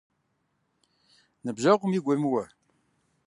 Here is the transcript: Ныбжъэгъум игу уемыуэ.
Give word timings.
Ныбжъэгъум 1.43 1.91
игу 1.97 2.09
уемыуэ. 2.09 2.43